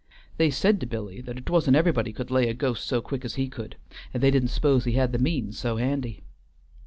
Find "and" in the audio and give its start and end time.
4.11-4.23